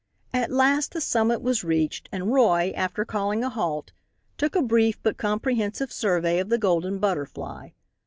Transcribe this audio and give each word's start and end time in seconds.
At 0.33 0.49
last 0.49 0.93
the 0.93 0.99
summit 0.99 1.43
was 1.43 1.63
reached, 1.63 2.09
and 2.11 2.33
Roy, 2.33 2.73
after 2.75 3.05
calling 3.05 3.43
a 3.43 3.49
halt, 3.51 3.91
took 4.35 4.55
a 4.55 4.63
brief 4.63 4.97
but 5.03 5.15
comprehensive 5.19 5.91
survey 5.93 6.39
of 6.39 6.49
the 6.49 6.57
Golden 6.57 6.97
Butterfly. 6.97 7.69